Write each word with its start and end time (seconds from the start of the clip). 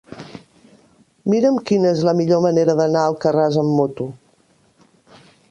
Mira'm 1.33 1.59
quina 1.71 1.91
és 1.97 2.01
la 2.07 2.15
millor 2.21 2.41
manera 2.47 2.77
d'anar 2.81 3.05
a 3.05 3.13
Alcarràs 3.13 3.61
amb 3.65 3.79
moto. 3.83 4.11